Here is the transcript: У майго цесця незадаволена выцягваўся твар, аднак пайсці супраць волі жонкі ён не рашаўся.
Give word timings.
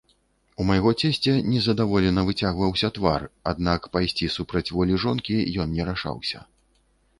У 0.61 0.65
майго 0.69 0.91
цесця 1.01 1.33
незадаволена 1.55 2.23
выцягваўся 2.29 2.91
твар, 2.97 3.27
аднак 3.53 3.81
пайсці 3.97 4.33
супраць 4.39 4.67
волі 4.79 4.93
жонкі 5.07 5.35
ён 5.67 5.79
не 5.79 5.83
рашаўся. 5.93 6.39